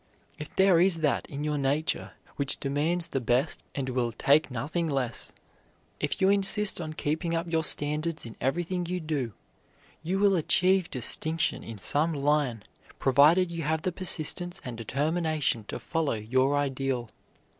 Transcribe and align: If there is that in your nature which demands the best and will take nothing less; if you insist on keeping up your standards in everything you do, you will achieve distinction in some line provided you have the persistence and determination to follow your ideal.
If 0.39 0.55
there 0.55 0.79
is 0.79 0.97
that 1.05 1.27
in 1.27 1.43
your 1.43 1.59
nature 1.59 2.13
which 2.35 2.59
demands 2.59 3.09
the 3.09 3.19
best 3.21 3.61
and 3.75 3.87
will 3.89 4.11
take 4.11 4.49
nothing 4.49 4.89
less; 4.89 5.31
if 5.99 6.19
you 6.19 6.29
insist 6.29 6.81
on 6.81 6.93
keeping 6.93 7.35
up 7.35 7.45
your 7.51 7.63
standards 7.63 8.25
in 8.25 8.35
everything 8.41 8.87
you 8.87 8.99
do, 8.99 9.33
you 10.01 10.17
will 10.17 10.35
achieve 10.35 10.89
distinction 10.89 11.63
in 11.63 11.77
some 11.77 12.13
line 12.13 12.63
provided 12.97 13.51
you 13.51 13.61
have 13.61 13.83
the 13.83 13.91
persistence 13.91 14.59
and 14.65 14.75
determination 14.75 15.65
to 15.65 15.77
follow 15.77 16.13
your 16.15 16.57
ideal. 16.57 17.11